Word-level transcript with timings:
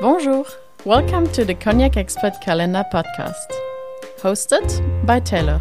Bonjour. 0.00 0.46
Welcome 0.84 1.26
to 1.32 1.44
the 1.44 1.56
Cognac 1.56 1.96
Expert 1.96 2.34
Calendar 2.40 2.84
podcast, 2.92 3.50
hosted 4.20 4.70
by 5.04 5.18
Taylor. 5.18 5.60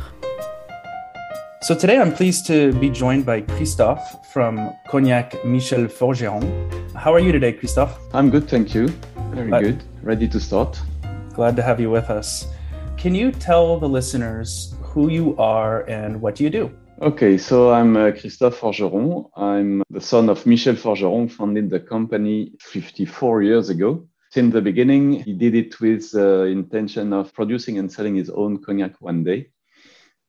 So 1.64 1.74
today 1.74 1.98
I'm 1.98 2.14
pleased 2.14 2.46
to 2.46 2.72
be 2.74 2.92
joined 2.92 3.26
by 3.26 3.42
Christophe 3.42 4.28
from 4.32 4.76
Cognac 4.90 5.44
Michel 5.44 5.88
Forgeron. 5.88 6.94
How 6.94 7.16
are 7.16 7.20
you 7.20 7.32
today, 7.32 7.52
Christophe? 7.52 7.98
I'm 8.14 8.30
good, 8.30 8.48
thank 8.48 8.76
you. 8.76 8.90
Very 9.32 9.52
uh, 9.52 9.60
good. 9.60 9.84
Ready 10.04 10.28
to 10.28 10.40
start. 10.40 10.80
Glad 11.34 11.56
to 11.56 11.64
have 11.64 11.80
you 11.80 11.90
with 11.90 12.12
us. 12.12 12.46
Can 12.96 13.16
you 13.16 13.32
tell 13.32 13.80
the 13.80 13.90
listeners 13.90 14.76
who 14.84 15.10
you 15.10 15.36
are 15.38 15.82
and 15.90 16.22
what 16.22 16.36
do 16.36 16.44
you 16.44 16.52
do? 16.52 16.72
Okay, 17.02 17.40
so 17.40 17.72
I'm 17.72 17.98
uh, 17.98 18.12
Christophe 18.12 18.60
Forgeron. 18.60 19.32
I'm 19.36 19.82
the 19.90 20.02
son 20.02 20.30
of 20.30 20.46
Michel 20.46 20.76
Forgeron, 20.76 21.32
founded 21.32 21.72
the 21.72 21.80
company 21.80 22.52
54 22.60 23.42
years 23.42 23.70
ago. 23.70 24.08
Since 24.30 24.54
the 24.54 24.62
beginning, 24.62 25.24
he 25.24 25.34
did 25.34 25.56
it 25.56 25.80
with 25.80 26.12
the 26.12 26.42
uh, 26.42 26.46
intention 26.46 27.14
of 27.14 27.34
producing 27.34 27.78
and 27.80 27.92
selling 27.92 28.16
his 28.16 28.30
own 28.30 28.62
cognac 28.62 29.00
one 29.00 29.24
day, 29.24 29.52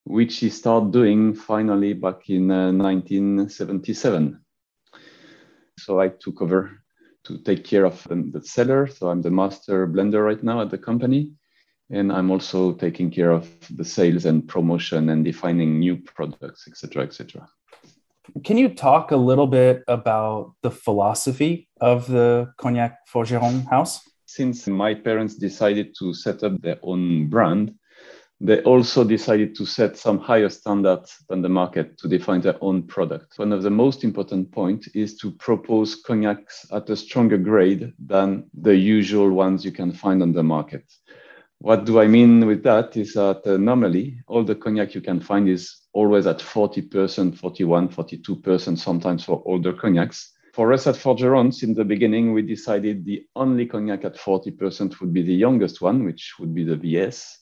which 0.04 0.36
he 0.38 0.50
started 0.50 0.92
doing 0.92 1.34
finally 1.34 1.94
back 1.94 2.30
in 2.30 2.50
uh, 2.50 2.70
1977. 2.72 4.40
So 5.78 6.00
I 6.00 6.08
took 6.08 6.42
over 6.42 6.80
to 7.24 7.38
take 7.38 7.64
care 7.64 7.84
of 7.84 8.06
the 8.08 8.40
cellar. 8.42 8.86
So 8.86 9.08
I'm 9.08 9.20
the 9.20 9.30
master 9.30 9.86
blender 9.86 10.24
right 10.24 10.42
now 10.42 10.60
at 10.60 10.70
the 10.70 10.78
company. 10.78 11.32
And 11.90 12.12
I'm 12.12 12.30
also 12.30 12.72
taking 12.74 13.10
care 13.10 13.32
of 13.32 13.48
the 13.76 13.84
sales 13.84 14.26
and 14.26 14.46
promotion 14.46 15.08
and 15.08 15.24
defining 15.24 15.78
new 15.78 15.96
products, 15.96 16.68
etc., 16.68 17.02
etc. 17.02 17.48
Can 18.44 18.58
you 18.58 18.68
talk 18.68 19.10
a 19.10 19.16
little 19.16 19.46
bit 19.46 19.82
about 19.88 20.54
the 20.62 20.70
philosophy 20.70 21.68
of 21.80 22.06
the 22.06 22.52
Cognac 22.58 22.98
Forgeron 23.12 23.66
house? 23.68 24.00
Since 24.26 24.66
my 24.66 24.94
parents 24.94 25.34
decided 25.34 25.94
to 25.98 26.12
set 26.12 26.42
up 26.42 26.60
their 26.60 26.78
own 26.82 27.28
brand, 27.28 27.74
they 28.40 28.62
also 28.62 29.02
decided 29.02 29.56
to 29.56 29.66
set 29.66 29.96
some 29.96 30.18
higher 30.18 30.48
standards 30.48 31.16
than 31.28 31.42
the 31.42 31.48
market 31.48 31.98
to 31.98 32.08
define 32.08 32.40
their 32.40 32.56
own 32.60 32.82
product. 32.82 33.38
One 33.38 33.52
of 33.52 33.62
the 33.62 33.70
most 33.70 34.04
important 34.04 34.52
points 34.52 34.86
is 34.88 35.16
to 35.18 35.32
propose 35.32 36.00
cognacs 36.06 36.66
at 36.72 36.88
a 36.90 36.96
stronger 36.96 37.38
grade 37.38 37.92
than 37.98 38.48
the 38.54 38.76
usual 38.76 39.30
ones 39.30 39.64
you 39.64 39.72
can 39.72 39.90
find 39.90 40.22
on 40.22 40.32
the 40.32 40.44
market. 40.44 40.84
What 41.60 41.84
do 41.84 41.98
I 41.98 42.06
mean 42.06 42.46
with 42.46 42.62
that 42.62 42.96
is 42.96 43.14
that 43.14 43.44
uh, 43.44 43.56
normally 43.56 44.20
all 44.28 44.44
the 44.44 44.54
cognac 44.54 44.94
you 44.94 45.00
can 45.00 45.18
find 45.18 45.48
is 45.48 45.87
always 45.98 46.28
at 46.28 46.38
40%, 46.38 47.36
41, 47.36 47.88
42%, 47.88 48.78
sometimes 48.78 49.24
for 49.24 49.42
older 49.46 49.72
cognacs. 49.72 50.30
For 50.52 50.72
us 50.72 50.86
at 50.86 50.94
Forgerons, 50.94 51.64
in 51.64 51.74
the 51.74 51.84
beginning, 51.84 52.32
we 52.32 52.42
decided 52.42 53.04
the 53.04 53.26
only 53.34 53.66
cognac 53.66 54.04
at 54.04 54.16
40% 54.16 55.00
would 55.00 55.12
be 55.12 55.22
the 55.22 55.34
youngest 55.34 55.80
one, 55.80 56.04
which 56.04 56.34
would 56.38 56.54
be 56.54 56.62
the 56.62 56.76
VS. 56.76 57.38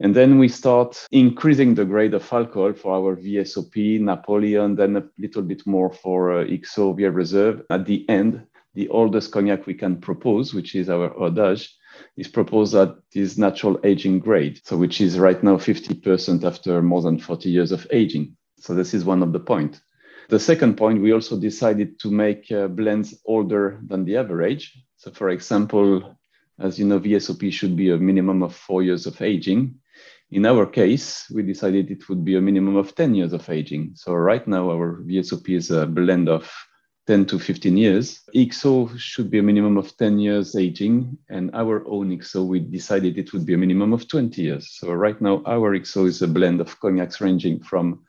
And 0.00 0.14
then 0.14 0.38
we 0.38 0.48
start 0.48 1.06
increasing 1.12 1.74
the 1.74 1.86
grade 1.86 2.12
of 2.12 2.30
alcohol 2.30 2.74
for 2.74 2.92
our 2.92 3.16
VSOP, 3.16 4.00
Napoleon, 4.00 4.74
then 4.76 4.96
a 4.96 5.04
little 5.18 5.42
bit 5.42 5.66
more 5.66 5.90
for 5.90 6.40
uh, 6.40 6.44
XO, 6.44 6.94
Reserve. 7.14 7.62
At 7.70 7.86
the 7.86 8.06
end, 8.10 8.44
the 8.74 8.88
oldest 8.88 9.32
cognac 9.32 9.66
we 9.66 9.74
can 9.74 9.96
propose, 9.98 10.52
which 10.52 10.74
is 10.74 10.90
our 10.90 11.08
Hors 11.08 11.78
is 12.16 12.28
proposed 12.28 12.74
at 12.74 12.96
this 13.12 13.36
natural 13.36 13.78
aging 13.84 14.20
grade, 14.20 14.60
so 14.64 14.76
which 14.76 15.00
is 15.00 15.18
right 15.18 15.42
now 15.42 15.56
50% 15.56 16.44
after 16.44 16.82
more 16.82 17.02
than 17.02 17.18
40 17.18 17.50
years 17.50 17.72
of 17.72 17.86
aging. 17.90 18.36
So 18.58 18.74
this 18.74 18.94
is 18.94 19.04
one 19.04 19.22
of 19.22 19.32
the 19.32 19.40
point. 19.40 19.80
The 20.28 20.40
second 20.40 20.76
point, 20.76 21.02
we 21.02 21.12
also 21.12 21.38
decided 21.38 21.98
to 22.00 22.10
make 22.10 22.50
uh, 22.50 22.68
blends 22.68 23.14
older 23.26 23.80
than 23.86 24.04
the 24.04 24.16
average. 24.16 24.72
So 24.96 25.10
for 25.10 25.28
example, 25.28 26.16
as 26.58 26.78
you 26.78 26.86
know, 26.86 27.00
VSOP 27.00 27.52
should 27.52 27.76
be 27.76 27.90
a 27.90 27.98
minimum 27.98 28.42
of 28.42 28.54
four 28.54 28.82
years 28.82 29.06
of 29.06 29.20
aging. 29.20 29.74
In 30.30 30.46
our 30.46 30.66
case, 30.66 31.26
we 31.30 31.42
decided 31.42 31.90
it 31.90 32.08
would 32.08 32.24
be 32.24 32.36
a 32.36 32.40
minimum 32.40 32.76
of 32.76 32.94
10 32.94 33.14
years 33.14 33.32
of 33.32 33.48
aging. 33.50 33.92
So 33.96 34.14
right 34.14 34.46
now, 34.48 34.70
our 34.70 35.02
VSOP 35.02 35.56
is 35.56 35.70
a 35.70 35.86
blend 35.86 36.28
of 36.28 36.50
10 37.06 37.26
to 37.26 37.38
15 37.38 37.76
years. 37.76 38.22
XO 38.34 38.98
should 38.98 39.30
be 39.30 39.38
a 39.38 39.42
minimum 39.42 39.76
of 39.76 39.96
10 39.96 40.18
years 40.18 40.56
aging, 40.56 41.18
and 41.28 41.50
our 41.54 41.86
own 41.86 42.10
XO, 42.18 42.46
we 42.46 42.60
decided 42.60 43.18
it 43.18 43.32
would 43.32 43.44
be 43.44 43.54
a 43.54 43.58
minimum 43.58 43.92
of 43.92 44.08
20 44.08 44.40
years. 44.40 44.70
So 44.78 44.92
right 44.92 45.20
now, 45.20 45.42
our 45.46 45.76
XO 45.78 46.06
is 46.06 46.22
a 46.22 46.28
blend 46.28 46.60
of 46.60 46.78
cognacs 46.80 47.20
ranging 47.20 47.60
from 47.60 48.04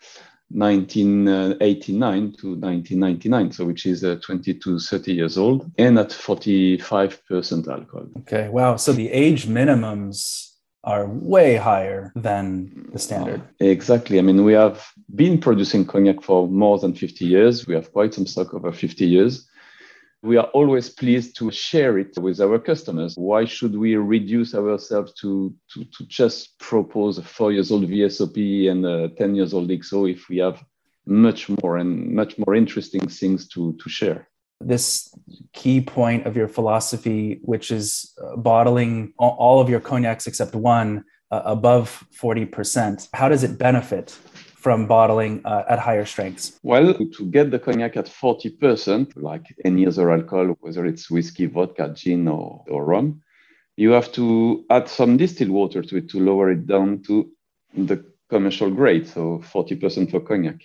1989 0.49 2.33
to 2.39 2.55
1999, 2.55 3.51
so 3.51 3.65
which 3.65 3.85
is 3.85 4.03
uh, 4.03 4.15
20 4.23 4.53
to 4.53 4.79
30 4.79 5.13
years 5.13 5.37
old, 5.37 5.71
and 5.77 5.99
at 5.99 6.09
45% 6.09 7.67
alcohol. 7.67 8.07
Okay, 8.19 8.49
wow. 8.49 8.75
So 8.75 8.93
the 8.93 9.11
age 9.11 9.47
minimums 9.47 10.54
are 10.85 11.07
way 11.07 11.55
higher 11.55 12.11
than 12.15 12.87
the 12.93 12.99
standard. 12.99 13.41
Exactly. 13.59 14.19
I 14.19 14.21
mean, 14.21 14.43
we 14.43 14.53
have 14.53 14.85
been 15.15 15.39
producing 15.39 15.85
cognac 15.85 16.21
for 16.21 16.47
more 16.47 16.77
than 16.77 16.93
50 16.93 17.25
years. 17.25 17.67
We 17.67 17.73
have 17.73 17.91
quite 17.91 18.13
some 18.13 18.27
stock 18.27 18.53
over 18.53 18.71
50 18.71 19.05
years. 19.05 19.49
We 20.21 20.37
are 20.37 20.47
always 20.53 20.89
pleased 20.89 21.35
to 21.37 21.51
share 21.51 21.97
it 21.97 22.17
with 22.17 22.39
our 22.39 22.59
customers. 22.59 23.15
Why 23.15 23.45
should 23.45 23.75
we 23.75 23.95
reduce 23.95 24.55
ourselves 24.55 25.13
to, 25.21 25.53
to, 25.73 25.83
to 25.83 26.05
just 26.07 26.57
propose 26.59 27.17
a 27.17 27.23
four 27.23 27.51
years 27.51 27.71
old 27.71 27.87
VSOP 27.87 28.69
and 28.69 28.85
a 28.85 29.09
10 29.09 29.35
years 29.35 29.53
old 29.53 29.69
XO 29.69 30.11
if 30.11 30.29
we 30.29 30.37
have 30.37 30.63
much 31.07 31.49
more 31.61 31.77
and 31.77 32.11
much 32.11 32.37
more 32.39 32.55
interesting 32.55 33.07
things 33.07 33.47
to, 33.49 33.77
to 33.81 33.89
share? 33.89 34.27
this 34.61 35.13
key 35.53 35.81
point 35.81 36.25
of 36.25 36.35
your 36.35 36.47
philosophy, 36.47 37.39
which 37.43 37.71
is 37.71 38.13
uh, 38.23 38.35
bottling 38.35 39.13
all 39.17 39.59
of 39.59 39.69
your 39.69 39.79
cognacs 39.79 40.27
except 40.27 40.55
one 40.55 41.03
uh, 41.31 41.41
above 41.45 42.05
40%. 42.19 43.09
How 43.13 43.29
does 43.29 43.43
it 43.43 43.57
benefit 43.57 44.11
from 44.65 44.87
bottling 44.87 45.41
uh, 45.45 45.63
at 45.69 45.79
higher 45.79 46.05
strengths? 46.05 46.59
Well, 46.63 46.93
to 46.93 47.25
get 47.29 47.51
the 47.51 47.59
cognac 47.59 47.97
at 47.97 48.07
40%, 48.07 49.13
like 49.15 49.45
any 49.63 49.85
other 49.85 50.11
alcohol, 50.11 50.55
whether 50.59 50.85
it's 50.85 51.11
whiskey, 51.11 51.45
vodka, 51.45 51.93
gin, 51.93 52.27
or, 52.27 52.63
or 52.67 52.83
rum, 52.85 53.21
you 53.77 53.91
have 53.91 54.11
to 54.13 54.65
add 54.69 54.87
some 54.87 55.17
distilled 55.17 55.51
water 55.51 55.81
to 55.83 55.97
it 55.97 56.09
to 56.09 56.19
lower 56.19 56.49
it 56.51 56.65
down 56.65 57.03
to 57.03 57.29
the 57.77 58.03
commercial 58.29 58.71
grade, 58.71 59.07
so 59.07 59.39
40% 59.53 60.09
for 60.11 60.19
cognac. 60.19 60.61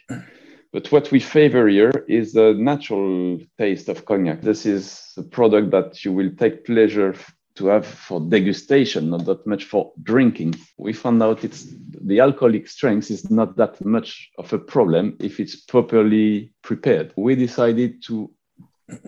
But 0.72 0.92
what 0.92 1.10
we 1.10 1.18
favor 1.18 1.66
here 1.68 2.04
is 2.08 2.32
the 2.32 2.54
natural 2.54 3.40
taste 3.58 3.88
of 3.88 4.04
cognac. 4.04 4.40
This 4.42 4.66
is 4.66 5.12
a 5.16 5.22
product 5.22 5.70
that 5.72 6.04
you 6.04 6.12
will 6.12 6.30
take 6.38 6.64
pleasure 6.64 7.14
to 7.56 7.66
have 7.66 7.86
for 7.86 8.20
degustation, 8.20 9.08
not 9.08 9.24
that 9.26 9.46
much 9.46 9.64
for 9.64 9.92
drinking. 10.02 10.54
We 10.78 10.92
found 10.92 11.22
out 11.22 11.44
it's 11.44 11.66
the 12.02 12.20
alcoholic 12.20 12.68
strength 12.68 13.10
is 13.10 13.30
not 13.30 13.56
that 13.56 13.84
much 13.84 14.30
of 14.38 14.52
a 14.52 14.58
problem 14.58 15.16
if 15.18 15.40
it's 15.40 15.56
properly 15.56 16.52
prepared. 16.62 17.12
We 17.16 17.34
decided 17.34 18.02
to 18.04 18.30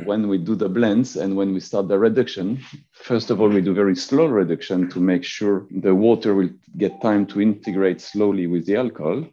when 0.04 0.28
we 0.28 0.38
do 0.38 0.54
the 0.54 0.68
blends 0.68 1.16
and 1.16 1.36
when 1.36 1.52
we 1.52 1.60
start 1.60 1.88
the 1.88 1.98
reduction, 1.98 2.60
first 2.92 3.30
of 3.30 3.40
all, 3.40 3.48
we 3.48 3.60
do 3.60 3.74
very 3.74 3.96
slow 3.96 4.26
reduction 4.26 4.88
to 4.90 5.00
make 5.00 5.24
sure 5.24 5.66
the 5.70 5.94
water 5.94 6.34
will 6.34 6.50
get 6.76 7.00
time 7.02 7.26
to 7.26 7.40
integrate 7.40 8.00
slowly 8.00 8.46
with 8.46 8.64
the 8.66 8.76
alcohol. 8.76 9.24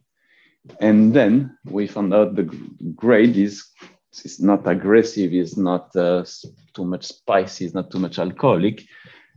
And 0.80 1.14
then 1.14 1.58
we 1.66 1.88
found 1.88 2.14
out 2.14 2.36
the 2.36 2.44
grade 2.96 3.38
is 3.38 3.66
is 4.26 4.40
not 4.40 4.68
aggressive, 4.68 5.34
is 5.34 5.58
not 5.58 5.96
uh, 5.96 6.26
too 6.74 6.86
much 6.86 7.06
spicy, 7.06 7.66
is 7.66 7.74
not 7.74 7.92
too 7.92 8.00
much 8.00 8.20
alcoholic. 8.20 8.84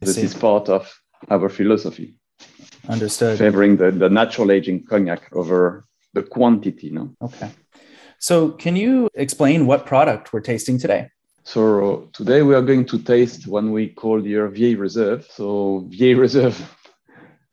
This 0.00 0.16
is 0.16 0.34
part 0.34 0.68
of 0.68 0.92
our 1.30 1.48
philosophy. 1.48 2.16
Understood. 2.88 3.38
Favoring 3.38 3.76
the, 3.76 3.92
the 3.92 4.08
natural 4.08 4.50
aging 4.50 4.84
cognac 4.84 5.28
over 5.32 5.84
the 6.14 6.22
quantity. 6.22 6.90
No? 6.90 7.14
Okay. 7.22 7.50
So, 8.18 8.50
can 8.50 8.76
you 8.76 9.08
explain 9.14 9.66
what 9.66 9.86
product 9.86 10.32
we're 10.32 10.40
tasting 10.40 10.78
today? 10.78 11.08
So, 11.44 12.08
today 12.12 12.42
we 12.42 12.54
are 12.54 12.62
going 12.62 12.86
to 12.86 12.98
taste 12.98 13.46
one 13.46 13.72
we 13.72 13.88
call 13.88 14.26
your 14.26 14.48
Vieille 14.48 14.78
Reserve. 14.78 15.26
So, 15.30 15.86
Vieille 15.90 16.18
Reserve 16.18 16.56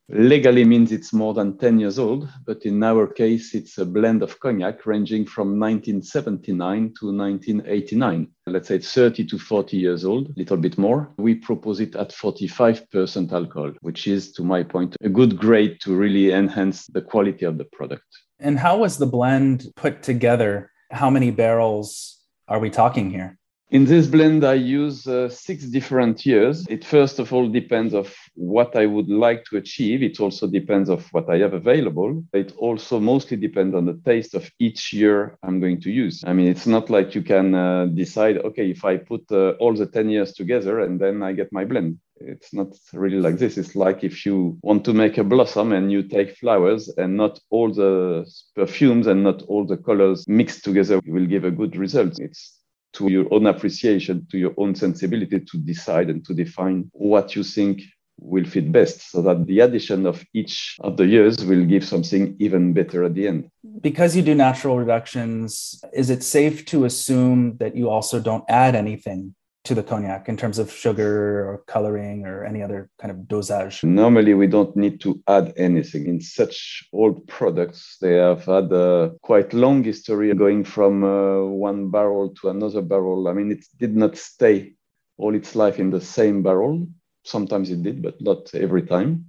legally 0.10 0.66
means 0.66 0.92
it's 0.92 1.14
more 1.14 1.34
than 1.34 1.58
10 1.58 1.80
years 1.80 2.00
old, 2.00 2.28
but 2.46 2.66
in 2.66 2.84
our 2.84 3.08
case, 3.08 3.54
it's 3.54 3.78
a 3.78 3.86
blend 3.86 4.22
of 4.22 4.40
cognac 4.40 4.86
ranging 4.86 5.26
from 5.26 5.60
1979 5.60 6.94
to 7.00 7.16
1989. 7.16 8.28
Let's 8.48 8.68
say 8.68 8.76
it's 8.76 8.94
30 8.94 9.26
to 9.26 9.40
40 9.40 9.78
years 9.78 10.06
old, 10.06 10.28
a 10.28 10.34
little 10.36 10.58
bit 10.58 10.78
more. 10.78 11.12
We 11.18 11.36
propose 11.36 11.80
it 11.80 11.96
at 11.96 12.12
45% 12.12 13.32
alcohol, 13.32 13.72
which 13.82 14.08
is, 14.08 14.32
to 14.34 14.44
my 14.44 14.64
point, 14.64 14.96
a 15.02 15.10
good 15.10 15.38
grade 15.38 15.80
to 15.82 15.96
really 15.96 16.32
enhance 16.32 16.88
the 16.88 17.02
quality 17.02 17.46
of 17.46 17.58
the 17.58 17.66
product. 17.66 18.06
And 18.40 18.60
how 18.60 18.78
was 18.78 18.98
the 18.98 19.06
blend 19.06 19.72
put 19.76 20.04
together? 20.04 20.72
How 20.92 21.10
many 21.10 21.32
barrels 21.32 22.18
are 22.48 22.60
we 22.60 22.70
talking 22.70 23.12
here? 23.12 23.39
In 23.72 23.86
this 23.86 24.08
blend, 24.08 24.44
I 24.44 24.56
use 24.56 25.06
uh, 25.06 25.30
six 25.30 25.66
different 25.66 26.26
years. 26.26 26.66
It 26.70 26.84
first 26.84 27.20
of 27.20 27.32
all 27.32 27.48
depends 27.48 27.94
of 27.94 28.16
what 28.34 28.76
I 28.76 28.88
would 28.88 29.10
like 29.10 29.46
to 29.46 29.58
achieve. 29.58 30.02
It 30.02 30.20
also 30.20 30.48
depends 30.48 30.90
of 30.90 31.08
what 31.12 31.30
I 31.30 31.38
have 31.38 31.54
available. 31.54 32.24
It 32.34 32.52
also 32.58 33.00
mostly 33.00 33.38
depends 33.38 33.76
on 33.76 33.86
the 33.86 34.02
taste 34.04 34.34
of 34.34 34.50
each 34.58 34.92
year 34.92 35.38
I'm 35.44 35.60
going 35.60 35.82
to 35.82 35.92
use. 35.92 36.24
I 36.26 36.34
mean, 36.34 36.48
it's 36.48 36.66
not 36.66 36.90
like 36.90 37.14
you 37.14 37.22
can 37.22 37.54
uh, 37.54 37.86
decide, 37.86 38.40
okay, 38.40 38.72
if 38.72 38.84
I 38.86 38.98
put 38.98 39.32
uh, 39.32 39.52
all 39.60 39.76
the 39.76 39.86
10 39.86 40.10
years 40.10 40.34
together 40.34 40.80
and 40.80 41.00
then 41.00 41.22
I 41.22 41.34
get 41.34 41.54
my 41.54 41.64
blend. 41.64 42.00
It's 42.22 42.54
not 42.54 42.76
really 42.92 43.20
like 43.20 43.38
this. 43.38 43.58
It's 43.58 43.76
like 43.76 44.04
if 44.04 44.26
you 44.26 44.58
want 44.64 44.84
to 44.86 44.94
make 44.94 45.20
a 45.20 45.24
blossom 45.24 45.74
and 45.74 45.92
you 45.92 46.04
take 46.04 46.36
flowers 46.38 46.90
and 46.98 47.16
not 47.16 47.40
all 47.52 47.72
the 47.72 48.26
perfumes 48.56 49.06
and 49.06 49.24
not 49.24 49.44
all 49.44 49.66
the 49.66 49.78
colors 49.78 50.28
mixed 50.28 50.66
together 50.66 51.00
will 51.06 51.28
give 51.28 51.46
a 51.46 51.52
good 51.52 51.78
result. 51.78 52.20
It's 52.20 52.59
to 52.94 53.10
your 53.10 53.32
own 53.32 53.48
appreciation, 53.48 54.28
to 54.32 54.38
your 54.38 54.54
own 54.58 54.76
sensibility 54.76 55.40
to 55.40 55.58
decide 55.58 56.10
and 56.10 56.26
to 56.26 56.34
define 56.34 56.90
what 56.94 57.36
you 57.36 57.44
think 57.44 57.82
will 58.22 58.44
fit 58.44 58.72
best 58.72 59.12
so 59.12 59.22
that 59.22 59.46
the 59.46 59.62
addition 59.62 60.06
of 60.06 60.24
each 60.34 60.76
of 60.82 60.98
the 60.98 61.06
years 61.06 61.44
will 61.46 61.66
give 61.66 61.86
something 61.86 62.36
even 62.40 62.74
better 62.74 63.04
at 63.04 63.14
the 63.14 63.28
end. 63.28 63.50
Because 63.82 64.16
you 64.16 64.22
do 64.22 64.36
natural 64.36 64.78
reductions, 64.78 65.82
is 65.94 66.10
it 66.10 66.24
safe 66.24 66.66
to 66.66 66.86
assume 66.86 67.58
that 67.58 67.76
you 67.76 67.90
also 67.90 68.20
don't 68.20 68.44
add 68.50 68.76
anything 68.76 69.36
to 69.66 69.76
the 69.76 69.84
cognac 69.84 70.30
in 70.30 70.38
terms 70.38 70.58
of 70.58 70.72
sugar 70.72 71.48
or 71.48 71.64
coloring 71.68 72.26
or 72.26 72.46
any 72.46 72.62
other 72.62 72.90
kind 73.00 73.12
of 73.12 73.28
dosage? 73.28 73.84
Normally, 73.84 74.34
we 74.34 74.48
don't 74.48 74.76
need 74.76 75.02
to 75.02 75.22
add 75.28 75.54
anything. 75.58 76.08
In 76.08 76.22
such 76.22 76.88
old 76.94 77.28
products, 77.28 77.98
they 78.02 78.14
have 78.14 78.46
had 78.46 78.72
a 78.72 79.14
quite 79.22 79.54
long 79.54 79.84
history 79.84 80.34
going 80.34 80.64
from 80.64 81.04
uh, 81.04 81.44
one 81.44 81.92
barrel 81.92 82.34
to 82.42 82.50
another 82.50 82.82
barrel. 82.82 83.28
I 83.28 83.34
mean, 83.34 83.52
it 83.52 83.66
did 83.78 83.96
not 83.96 84.18
stay 84.18 84.74
all 85.18 85.36
its 85.36 85.56
life 85.56 85.80
in 85.80 85.90
the 85.90 86.02
same 86.02 86.42
barrel. 86.42 86.88
Sometimes 87.24 87.70
it 87.70 87.84
did, 87.84 88.02
but 88.02 88.20
not 88.22 88.54
every 88.56 88.84
time. 88.84 89.26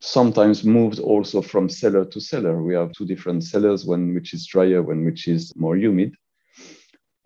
Sometimes 0.00 0.62
moved 0.62 1.00
also 1.00 1.42
from 1.42 1.68
cellar 1.68 2.04
to 2.04 2.20
cellar. 2.20 2.62
We 2.62 2.74
have 2.74 2.92
two 2.92 3.04
different 3.04 3.42
cellars, 3.42 3.84
one 3.84 4.14
which 4.14 4.32
is 4.32 4.46
drier, 4.46 4.80
one 4.82 5.04
which 5.04 5.26
is 5.26 5.52
more 5.56 5.76
humid 5.76 6.14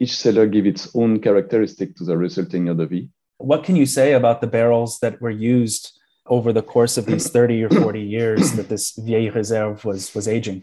each 0.03 0.17
cellar 0.17 0.47
give 0.47 0.67
its 0.67 0.85
own 0.95 1.21
characteristic 1.21 1.95
to 1.97 2.05
the 2.05 2.17
resulting 2.17 2.69
eau 2.69 2.75
de 2.75 2.87
vie. 2.87 3.09
What 3.39 3.65
can 3.65 3.77
you 3.77 3.87
say 3.87 4.13
about 4.15 4.41
the 4.41 4.47
barrels 4.59 4.99
that 5.01 5.21
were 5.21 5.37
used 5.55 5.85
over 6.27 6.53
the 6.53 6.63
course 6.63 6.97
of 6.99 7.07
these 7.07 7.29
30 7.31 7.65
or 7.65 7.71
40 7.71 8.01
years 8.19 8.53
that 8.53 8.69
this 8.69 8.93
vieille 8.97 9.33
réserve 9.33 9.85
was, 9.85 10.15
was 10.15 10.27
aging? 10.27 10.63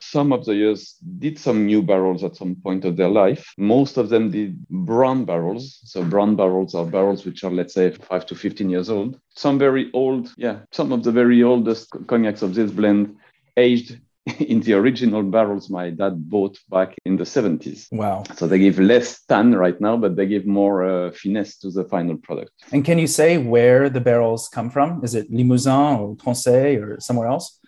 Some 0.00 0.32
of 0.32 0.44
the 0.44 0.54
years 0.54 0.94
did 1.18 1.38
some 1.38 1.66
new 1.66 1.82
barrels 1.82 2.22
at 2.22 2.36
some 2.36 2.54
point 2.54 2.84
of 2.84 2.96
their 2.96 3.08
life. 3.08 3.52
Most 3.58 3.96
of 3.96 4.08
them 4.08 4.30
did 4.30 4.66
brown 4.68 5.24
barrels. 5.24 5.80
So 5.84 6.04
brown 6.04 6.36
barrels 6.36 6.74
are 6.74 6.86
barrels 6.86 7.26
which 7.26 7.42
are, 7.44 7.50
let's 7.50 7.74
say, 7.74 7.90
five 7.90 8.24
to 8.26 8.34
15 8.34 8.70
years 8.70 8.90
old. 8.90 9.18
Some 9.30 9.58
very 9.58 9.90
old, 9.92 10.32
yeah, 10.36 10.60
some 10.70 10.92
of 10.92 11.02
the 11.02 11.12
very 11.12 11.42
oldest 11.42 11.90
cognacs 12.06 12.42
of 12.42 12.54
this 12.54 12.70
blend 12.70 13.16
aged 13.56 14.00
in 14.38 14.60
the 14.60 14.74
original 14.74 15.22
barrels 15.22 15.70
my 15.70 15.90
dad 15.90 16.28
bought 16.28 16.58
back 16.68 16.94
in 17.04 17.16
the 17.16 17.24
70s. 17.24 17.86
Wow. 17.92 18.24
So 18.36 18.46
they 18.46 18.58
give 18.58 18.78
less 18.78 19.24
tan 19.24 19.54
right 19.54 19.80
now, 19.80 19.96
but 19.96 20.16
they 20.16 20.26
give 20.26 20.46
more 20.46 20.84
uh, 20.84 21.10
finesse 21.12 21.56
to 21.58 21.70
the 21.70 21.84
final 21.84 22.16
product. 22.16 22.52
And 22.72 22.84
can 22.84 22.98
you 22.98 23.06
say 23.06 23.38
where 23.38 23.88
the 23.88 24.00
barrels 24.00 24.48
come 24.48 24.70
from? 24.70 25.02
Is 25.04 25.14
it 25.14 25.30
Limousin 25.30 25.98
or 26.00 26.16
Tronçais 26.16 26.80
or 26.82 27.00
somewhere 27.00 27.28
else? 27.28 27.60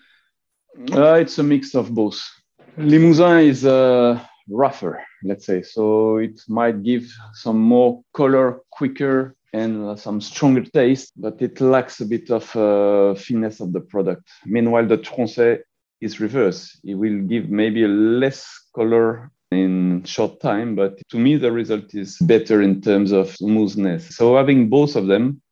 Uh, 0.93 1.15
it's 1.15 1.39
a 1.39 1.43
mix 1.43 1.75
of 1.75 1.93
both. 1.95 2.21
Limousin 2.77 3.45
is 3.45 3.65
uh, 3.65 4.21
rougher, 4.49 5.03
let's 5.25 5.47
say. 5.47 5.63
So 5.63 6.17
it 6.17 6.41
might 6.49 6.83
give 6.83 7.11
some 7.35 7.59
more 7.59 8.03
color 8.13 8.61
quicker 8.71 9.35
and 9.53 9.85
uh, 9.85 9.97
some 9.97 10.21
stronger 10.21 10.63
taste, 10.63 11.13
but 11.17 11.43
it 11.43 11.61
lacks 11.61 12.01
a 12.01 12.07
bit 12.07 12.31
of 12.31 12.55
uh, 12.57 13.15
finesse 13.15 13.61
of 13.61 13.73
the 13.73 13.81
product. 13.81 14.29
Meanwhile, 14.47 14.87
the 14.87 14.99
Tronçais 14.99 15.61
is 16.01 16.21
reverse. 16.21 16.79
It 16.85 16.95
will 16.95 17.21
give 17.23 17.51
maybe 17.51 17.85
a 17.85 17.89
less 17.89 18.47
color 18.75 19.31
in 19.51 20.05
short 20.05 20.41
time, 20.41 20.75
but 20.75 21.01
to 21.11 21.19
me 21.19 21.37
the 21.37 21.53
result 21.53 21.95
is 21.95 22.17
better 22.21 22.63
in 22.63 22.81
terms 22.81 23.13
of 23.13 23.31
smoothness. 23.37 24.17
So 24.17 24.37
having 24.37 24.69
both 24.69 24.97
of 24.97 25.07
them 25.07 25.43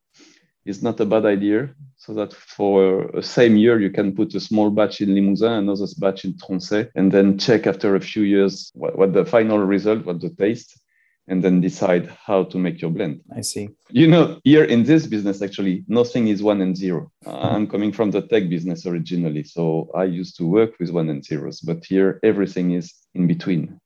is 0.65 0.83
not 0.83 1.01
a 1.01 1.07
bad 1.07 1.25
idea. 1.25 1.71
So 1.97 2.15
that 2.15 2.33
for 2.33 3.11
same 3.23 3.57
year 3.57 3.81
you 3.81 3.91
can 3.91 4.15
put 4.15 4.35
a 4.35 4.41
small 4.41 4.71
batch 4.71 5.01
in 5.01 5.15
Limousin, 5.15 5.53
another 5.53 5.87
batch 5.99 6.25
in 6.25 6.35
Tronçais, 6.35 6.91
and 6.95 7.11
then 7.11 7.39
check 7.39 7.67
after 7.67 7.97
a 7.97 8.01
few 8.01 8.23
years 8.23 8.71
what, 8.75 8.97
what 8.97 9.13
the 9.13 9.25
final 9.25 9.59
result, 9.59 10.05
what 10.05 10.21
the 10.21 10.31
taste, 10.31 10.81
and 11.29 11.43
then 11.43 11.61
decide 11.61 12.09
how 12.27 12.45
to 12.45 12.59
make 12.59 12.81
your 12.81 12.91
blend. 12.91 13.21
I 13.37 13.43
see. 13.43 13.69
You 13.91 14.09
know, 14.09 14.41
here 14.45 14.65
in 14.65 14.83
this 14.85 15.07
business, 15.07 15.43
actually, 15.43 15.85
nothing 15.87 16.29
is 16.29 16.43
one 16.43 16.61
and 16.63 16.77
zero. 16.77 17.11
Mm-hmm. 17.25 17.55
I'm 17.55 17.67
coming 17.67 17.93
from 17.93 18.11
the 18.11 18.23
tech 18.23 18.49
business 18.49 18.87
originally. 18.87 19.45
So 19.45 19.91
I 19.95 20.05
used 20.05 20.37
to 20.39 20.45
work 20.45 20.79
with 20.81 20.91
one 20.91 21.09
and 21.11 21.25
zeros, 21.25 21.61
but 21.61 21.85
here 21.85 22.19
everything 22.23 22.73
is 22.73 22.95
in 23.15 23.27
between. 23.27 23.81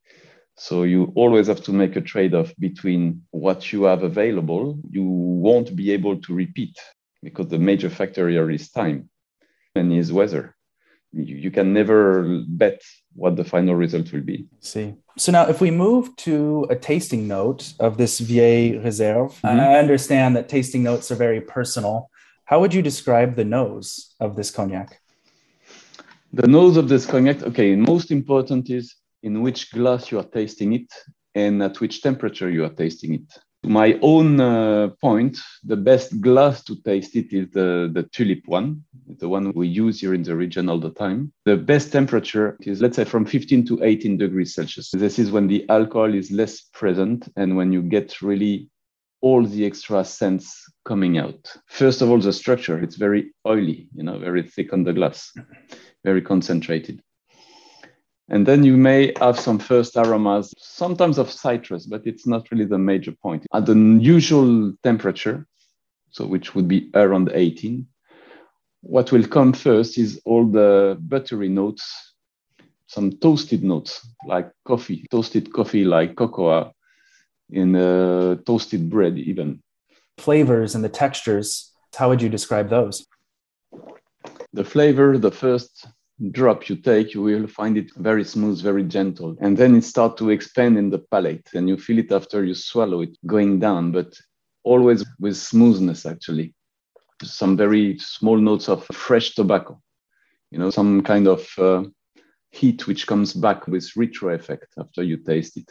So 0.57 0.85
you 0.85 1.13
always 1.17 1.49
have 1.49 1.63
to 1.65 1.73
make 1.73 1.97
a 1.97 2.01
trade 2.01 2.35
off 2.35 2.53
between 2.59 3.23
what 3.31 3.73
you 3.73 3.85
have 3.85 4.03
available. 4.03 4.79
You 4.91 5.05
won't 5.05 5.75
be 5.75 5.91
able 5.93 6.21
to 6.21 6.35
repeat 6.35 6.77
because 7.23 7.49
the 7.49 7.59
major 7.59 7.91
factor 7.91 8.29
here 8.29 8.51
is 8.51 8.71
time 8.71 9.09
and 9.75 9.93
is 9.93 10.13
weather 10.13 10.55
you, 11.13 11.37
you 11.37 11.51
can 11.51 11.73
never 11.73 12.43
bet 12.47 12.83
what 13.15 13.37
the 13.37 13.45
final 13.45 13.75
result 13.75 14.13
will 14.13 14.23
be. 14.23 14.47
See. 14.61 14.95
So 15.19 15.33
now, 15.33 15.47
if 15.49 15.61
we 15.61 15.71
move 15.71 16.15
to 16.17 16.67
a 16.71 16.77
tasting 16.77 17.29
note 17.29 17.75
of 17.79 17.99
this 17.99 18.19
vieille 18.19 18.81
réserve, 18.81 19.33
mm-hmm. 19.41 19.61
I 19.61 19.79
understand 19.79 20.37
that 20.37 20.49
tasting 20.49 20.83
notes 20.83 21.11
are 21.11 21.17
very 21.17 21.41
personal. 21.41 22.11
How 22.45 22.61
would 22.61 22.75
you 22.75 22.83
describe 22.83 23.37
the 23.37 23.45
nose 23.45 24.15
of 24.21 24.37
this 24.37 24.51
cognac? 24.51 25.01
The 26.33 26.49
nose 26.49 26.77
of 26.77 26.89
this 26.89 27.05
cognac, 27.05 27.43
okay, 27.43 27.77
most 27.77 28.11
important 28.11 28.71
is 28.71 28.95
in 29.23 29.43
which 29.43 29.71
glass 29.71 30.11
you 30.11 30.19
are 30.19 30.25
tasting 30.25 30.73
it 30.73 30.91
and 31.35 31.63
at 31.63 31.81
which 31.81 32.03
temperature 32.03 32.51
you 32.51 32.65
are 32.65 32.71
tasting 32.71 33.15
it 33.15 33.39
my 33.65 33.99
own 34.03 34.41
uh, 34.41 34.89
point, 35.01 35.39
the 35.65 35.77
best 35.77 36.21
glass 36.21 36.63
to 36.65 36.81
taste 36.83 37.15
it 37.15 37.33
is 37.33 37.51
the, 37.51 37.91
the 37.93 38.03
tulip 38.13 38.43
one, 38.47 38.83
the 39.19 39.29
one 39.29 39.53
we 39.55 39.69
use 39.69 40.01
here 40.01 40.15
in 40.15 40.23
the 40.23 40.35
region 40.35 40.69
all 40.69 40.81
the 40.81 40.91
time. 40.91 41.33
The 41.45 41.57
best 41.57 41.93
temperature 41.93 42.57
is, 42.63 42.81
let's 42.81 42.97
say, 42.97 43.05
from 43.05 43.25
15 43.25 43.67
to 43.67 43.85
18 43.85 44.17
degrees 44.17 44.55
Celsius. 44.55 44.91
This 44.91 45.19
is 45.19 45.31
when 45.31 45.47
the 45.47 45.69
alcohol 45.69 46.13
is 46.13 46.31
less 46.31 46.63
present 46.73 47.29
and 47.37 47.57
when 47.57 47.73
you 47.73 47.83
get 47.83 48.21
really 48.21 48.69
all 49.21 49.47
the 49.47 49.65
extra 49.65 50.05
scents 50.05 50.69
coming 50.85 51.19
out. 51.19 51.57
First 51.69 52.03
of 52.03 52.11
all, 52.11 52.19
the 52.19 52.33
structure, 52.33 52.83
it's 52.83 52.97
very 52.97 53.33
oily, 53.47 53.89
you 53.95 54.03
know, 54.03 54.19
very 54.19 54.43
thick 54.43 54.73
on 54.73 54.83
the 54.83 54.93
glass, 54.93 55.33
very 56.05 56.21
concentrated. 56.21 57.01
And 58.33 58.47
then 58.47 58.65
you 58.65 58.79
may 58.79 59.13
have 59.21 59.39
some 59.39 59.59
first 59.59 59.95
aromas, 59.95 60.55
sometimes 60.57 61.19
of 61.19 61.31
citrus, 61.31 61.85
but 61.85 62.07
it's 62.07 62.27
not 62.27 62.51
really 62.51 62.65
the 62.65 62.79
major 62.79 63.13
point. 63.13 63.47
At 63.53 63.67
the 63.67 63.77
usual 64.01 64.73
temperature, 64.83 65.47
so 66.11 66.27
which 66.27 66.55
would 66.55 66.67
be 66.67 66.91
around 66.95 67.31
18, 67.35 67.87
what 68.81 69.13
will 69.13 69.27
come 69.27 69.53
first 69.53 69.99
is 69.99 70.19
all 70.25 70.47
the 70.47 70.97
buttery 70.99 71.51
notes, 71.51 72.15
some 72.87 73.13
toasted 73.13 73.63
notes 73.63 74.01
like 74.27 74.51
coffee, 74.65 75.07
toasted 75.11 75.53
coffee 75.53 75.85
like 75.85 76.17
cocoa, 76.17 76.73
in 77.51 77.77
uh, 77.77 78.37
toasted 78.47 78.89
bread 78.89 79.19
even. 79.19 79.63
Flavors 80.17 80.75
and 80.75 80.83
the 80.83 80.89
textures, 80.89 81.71
how 81.95 82.09
would 82.09 82.23
you 82.23 82.31
describe 82.31 82.71
those? 82.71 83.07
The 84.55 84.65
flavor, 84.65 85.19
the 85.19 85.31
first 85.31 85.87
drop 86.31 86.69
you 86.69 86.77
take, 86.77 87.15
you 87.15 87.23
will 87.23 87.47
find 87.47 87.77
it 87.77 87.93
very 87.97 88.25
smooth, 88.25 88.61
very 88.61 88.85
gentle. 88.85 89.37
And 89.41 89.57
then 89.57 89.75
it 89.75 89.85
starts 89.85 90.19
to 90.19 90.31
expand 90.31 90.79
in 90.79 90.91
the 90.91 90.99
palate 90.99 91.49
and 91.55 91.69
you 91.69 91.77
feel 91.77 91.99
it 91.99 92.13
after 92.13 92.45
you 92.45 92.55
swallow 92.55 93.01
it 93.03 93.17
going 93.27 93.59
down, 93.59 93.93
but 93.93 94.15
always 94.63 95.05
with 95.19 95.37
smoothness, 95.37 96.07
actually. 96.07 96.55
Some 97.23 97.57
very 97.57 97.99
small 97.99 98.37
notes 98.37 98.69
of 98.69 98.87
fresh 98.93 99.35
tobacco, 99.35 99.81
you 100.51 100.59
know, 100.59 100.71
some 100.71 101.03
kind 101.03 101.29
of 101.29 101.49
uh, 101.59 101.85
heat 102.51 102.87
which 102.87 103.07
comes 103.07 103.33
back 103.33 103.67
with 103.67 103.97
retro 103.97 104.35
effect 104.35 104.75
after 104.79 105.03
you 105.03 105.17
taste 105.17 105.57
it 105.57 105.71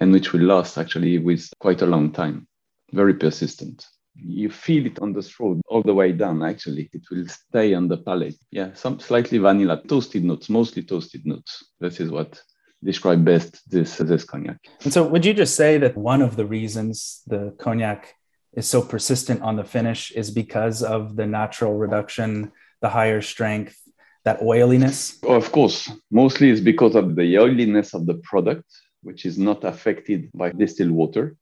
and 0.00 0.12
which 0.12 0.32
will 0.32 0.42
last 0.42 0.78
actually 0.78 1.18
with 1.18 1.48
quite 1.60 1.82
a 1.82 1.86
long 1.86 2.12
time. 2.12 2.46
Very 2.92 3.14
persistent 3.14 3.86
you 4.14 4.50
feel 4.50 4.86
it 4.86 4.98
on 5.00 5.12
the 5.12 5.22
throat 5.22 5.60
all 5.68 5.82
the 5.82 5.94
way 5.94 6.12
down 6.12 6.42
actually. 6.42 6.90
It 6.92 7.02
will 7.10 7.26
stay 7.26 7.74
on 7.74 7.88
the 7.88 7.98
palate. 7.98 8.36
Yeah 8.50 8.72
some 8.74 9.00
slightly 9.00 9.38
vanilla 9.38 9.82
toasted 9.88 10.24
notes 10.24 10.48
mostly 10.48 10.82
toasted 10.82 11.26
notes 11.26 11.64
this 11.80 12.00
is 12.00 12.10
what 12.10 12.40
describe 12.84 13.24
best 13.24 13.60
this 13.70 13.96
this 13.96 14.24
cognac. 14.24 14.58
And 14.84 14.92
so 14.92 15.06
would 15.06 15.24
you 15.24 15.34
just 15.34 15.56
say 15.56 15.78
that 15.78 15.96
one 15.96 16.22
of 16.22 16.36
the 16.36 16.46
reasons 16.46 17.22
the 17.26 17.54
cognac 17.58 18.14
is 18.54 18.66
so 18.68 18.82
persistent 18.82 19.40
on 19.42 19.56
the 19.56 19.64
finish 19.64 20.10
is 20.10 20.30
because 20.30 20.82
of 20.82 21.16
the 21.16 21.26
natural 21.26 21.74
reduction 21.74 22.52
the 22.80 22.88
higher 22.88 23.22
strength 23.22 23.76
that 24.24 24.42
oiliness? 24.42 25.18
Of 25.22 25.52
course. 25.52 25.90
Mostly 26.10 26.50
it's 26.50 26.60
because 26.60 26.94
of 26.94 27.16
the 27.16 27.38
oiliness 27.38 27.94
of 27.94 28.06
the 28.06 28.14
product 28.14 28.64
which 29.02 29.24
is 29.24 29.38
not 29.38 29.64
affected 29.64 30.30
by 30.34 30.50
distilled 30.50 30.90
water. 30.90 31.36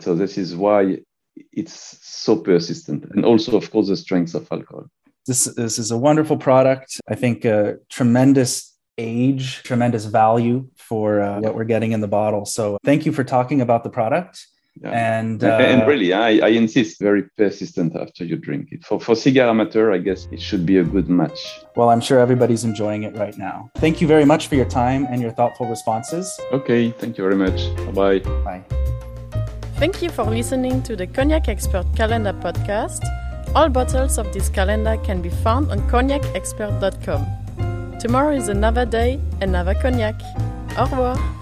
So 0.00 0.14
this 0.14 0.38
is 0.38 0.56
why 0.56 0.98
it's 1.52 1.98
so 2.02 2.36
persistent. 2.36 3.04
And 3.12 3.24
also, 3.24 3.56
of 3.56 3.70
course, 3.70 3.88
the 3.88 3.96
strength 3.96 4.34
of 4.34 4.48
alcohol. 4.50 4.86
This, 5.26 5.44
this 5.44 5.78
is 5.78 5.90
a 5.90 5.98
wonderful 5.98 6.36
product. 6.36 7.00
I 7.08 7.14
think 7.14 7.44
a 7.44 7.76
tremendous 7.88 8.76
age, 8.98 9.62
tremendous 9.62 10.04
value 10.04 10.68
for 10.76 11.20
uh, 11.20 11.40
what 11.40 11.54
we're 11.54 11.64
getting 11.64 11.92
in 11.92 12.00
the 12.00 12.08
bottle. 12.08 12.44
So 12.44 12.78
thank 12.84 13.06
you 13.06 13.12
for 13.12 13.24
talking 13.24 13.60
about 13.60 13.84
the 13.84 13.90
product. 13.90 14.46
Yeah. 14.80 14.90
And, 14.90 15.42
uh, 15.44 15.58
and 15.58 15.86
really, 15.86 16.12
I, 16.12 16.46
I 16.46 16.48
insist 16.48 17.00
very 17.00 17.24
persistent 17.36 17.96
after 17.96 18.24
you 18.24 18.36
drink 18.36 18.68
it. 18.70 18.84
For, 18.84 19.00
for 19.00 19.14
cigar 19.14 19.48
amateur, 19.48 19.92
I 19.92 19.98
guess 19.98 20.26
it 20.30 20.40
should 20.40 20.64
be 20.64 20.78
a 20.78 20.84
good 20.84 21.08
match. 21.08 21.38
Well, 21.76 21.90
I'm 21.90 22.00
sure 22.00 22.18
everybody's 22.18 22.64
enjoying 22.64 23.02
it 23.02 23.16
right 23.16 23.36
now. 23.36 23.70
Thank 23.76 24.00
you 24.00 24.06
very 24.06 24.24
much 24.24 24.46
for 24.46 24.54
your 24.54 24.68
time 24.68 25.06
and 25.10 25.20
your 25.20 25.32
thoughtful 25.32 25.66
responses. 25.66 26.38
Okay, 26.52 26.92
thank 26.92 27.18
you 27.18 27.24
very 27.24 27.36
much. 27.36 27.74
Bye-bye. 27.92 28.18
Bye. 28.44 28.79
Thank 29.80 30.02
you 30.02 30.10
for 30.10 30.24
listening 30.24 30.82
to 30.82 30.94
the 30.94 31.06
Cognac 31.06 31.48
Expert 31.48 31.86
Calendar 31.96 32.34
podcast. 32.34 33.02
All 33.54 33.70
bottles 33.70 34.18
of 34.18 34.30
this 34.30 34.50
calendar 34.50 34.98
can 34.98 35.22
be 35.22 35.30
found 35.30 35.72
on 35.72 35.80
cognacexpert.com. 35.88 37.98
Tomorrow 37.98 38.36
is 38.36 38.48
another 38.48 38.84
day, 38.84 39.18
another 39.40 39.72
cognac. 39.72 40.20
Au 40.76 40.84
revoir. 40.84 41.39